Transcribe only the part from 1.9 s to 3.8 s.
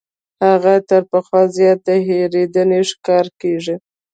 هېرېدنې ښکار کیږي.